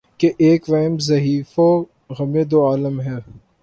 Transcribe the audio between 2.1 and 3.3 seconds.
غمِ دوعالم ہے